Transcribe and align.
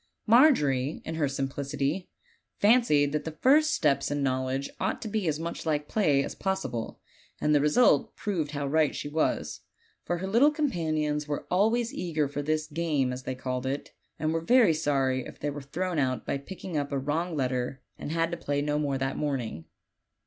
Margery, 0.25 1.03
in 1.05 1.13
her 1.13 1.27
simplicity, 1.27 2.09
fancied 2.57 3.11
that 3.11 3.23
the 3.23 3.37
first 3.39 3.69
steps 3.71 4.09
in 4.09 4.23
knowl 4.23 4.49
edge 4.49 4.67
ought 4.79 4.99
to 5.03 5.07
be 5.07 5.27
as 5.27 5.39
much 5.39 5.63
like 5.63 5.87
play 5.87 6.23
as 6.23 6.33
possible; 6.33 6.99
and 7.39 7.53
the 7.53 7.61
result 7.61 8.15
proved 8.15 8.49
how 8.49 8.65
right 8.65 8.95
she 8.95 9.07
was, 9.07 9.59
for 10.03 10.17
her 10.17 10.25
little 10.25 10.49
companions 10.49 11.27
were 11.27 11.45
always 11.51 11.93
eager 11.93 12.27
for 12.27 12.41
this 12.41 12.65
"game," 12.65 13.13
as 13.13 13.25
they 13.25 13.35
called 13.35 13.67
it, 13.67 13.91
and 14.17 14.33
were 14.33 14.41
very 14.41 14.73
sorry 14.73 15.23
if 15.23 15.37
they 15.39 15.51
were 15.51 15.61
thrown 15.61 15.99
out 15.99 16.25
by 16.25 16.39
picking 16.39 16.75
up 16.75 16.91
a 16.91 16.97
wrong 16.97 17.35
letter, 17.37 17.83
and 17.99 18.11
had 18.11 18.31
to 18.31 18.37
play 18.37 18.59
no 18.59 18.79
more 18.79 18.97
that 18.97 19.17
morning. 19.17 19.65